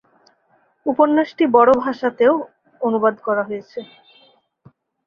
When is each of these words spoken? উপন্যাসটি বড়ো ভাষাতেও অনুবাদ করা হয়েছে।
উপন্যাসটি 0.85 1.43
বড়ো 1.55 1.73
ভাষাতেও 1.83 2.33
অনুবাদ 2.81 3.15
করা 3.25 3.43
হয়েছে। 3.49 3.79